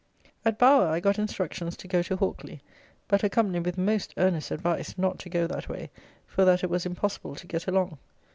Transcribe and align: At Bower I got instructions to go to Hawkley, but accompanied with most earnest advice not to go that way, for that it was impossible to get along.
At 0.43 0.57
Bower 0.57 0.87
I 0.87 0.99
got 0.99 1.19
instructions 1.19 1.77
to 1.77 1.87
go 1.87 2.01
to 2.01 2.15
Hawkley, 2.17 2.59
but 3.07 3.23
accompanied 3.23 3.65
with 3.67 3.77
most 3.77 4.15
earnest 4.17 4.49
advice 4.49 4.97
not 4.97 5.19
to 5.19 5.29
go 5.29 5.45
that 5.45 5.69
way, 5.69 5.91
for 6.25 6.43
that 6.43 6.63
it 6.63 6.71
was 6.71 6.87
impossible 6.87 7.35
to 7.35 7.45
get 7.45 7.67
along. 7.67 7.99